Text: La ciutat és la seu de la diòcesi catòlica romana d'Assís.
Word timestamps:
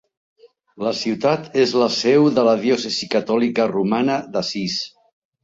La 0.85 0.93
ciutat 0.99 1.59
és 1.63 1.73
la 1.81 1.89
seu 1.97 2.25
de 2.39 2.47
la 2.49 2.57
diòcesi 2.65 3.11
catòlica 3.13 3.69
romana 3.75 4.19
d'Assís. 4.33 4.81